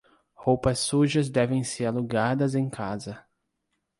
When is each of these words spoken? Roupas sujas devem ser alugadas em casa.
Roupas 0.33 0.79
sujas 0.79 1.29
devem 1.29 1.63
ser 1.63 1.85
alugadas 1.85 2.55
em 2.55 2.67
casa. 2.67 3.23